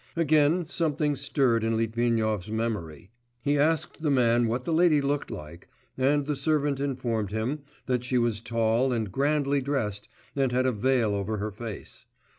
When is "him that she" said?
7.29-8.17